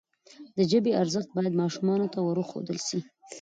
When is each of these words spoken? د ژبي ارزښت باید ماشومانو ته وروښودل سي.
د 0.55 0.57
ژبي 0.71 0.91
ارزښت 1.01 1.29
باید 1.37 1.59
ماشومانو 1.61 2.11
ته 2.13 2.19
وروښودل 2.21 2.77
سي. 2.87 2.99